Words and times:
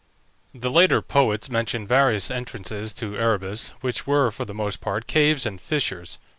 The 0.55 0.71
later 0.71 0.99
poets 1.03 1.47
mention 1.47 1.85
various 1.85 2.31
entrances 2.31 2.91
to 2.95 3.15
Erebus, 3.19 3.75
which 3.81 4.07
were 4.07 4.31
for 4.31 4.45
the 4.45 4.51
most 4.55 4.81
part 4.81 5.05
caves 5.05 5.45
and 5.45 5.61
fissures. 5.61 6.17